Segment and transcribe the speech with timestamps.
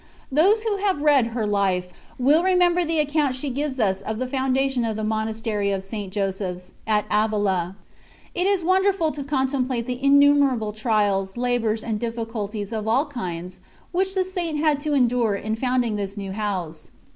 [0.31, 4.25] Those who have read her" Life," will remember the accoimt she gives us of the
[4.27, 6.11] foundation of the Monas tery of St.
[6.11, 7.75] Joseph's, at Avila.*
[8.33, 12.87] It is wonderfiil to contemplate the innumerable trials, labours, and diffi culties of.
[12.87, 13.59] all kinds
[13.91, 16.89] which the Saint had to endure in founding this new House.